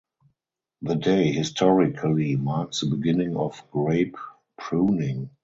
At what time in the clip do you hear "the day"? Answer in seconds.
0.81-1.31